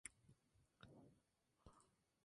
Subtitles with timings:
[0.03, 0.09] My
[0.87, 1.11] Darling!